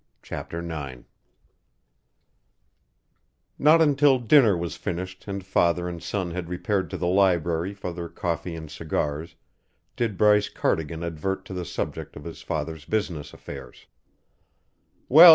CHAPTER 0.23 0.61
IX 0.67 1.03
Not 3.59 3.83
until 3.83 4.17
dinner 4.17 4.57
was 4.57 4.75
finished 4.75 5.27
and 5.27 5.45
father 5.45 5.87
and 5.87 6.01
son 6.01 6.31
had 6.31 6.49
repaired 6.49 6.89
to 6.89 6.97
the 6.97 7.05
library 7.05 7.75
for 7.75 7.93
their 7.93 8.09
coffee 8.09 8.55
and 8.55 8.71
cigars 8.71 9.35
did 9.95 10.17
Bryce 10.17 10.49
Cardigan 10.49 11.03
advert 11.03 11.45
to 11.45 11.53
the 11.53 11.65
subject 11.65 12.15
of 12.15 12.23
his 12.23 12.41
father's 12.41 12.85
business 12.85 13.31
affairs. 13.31 13.85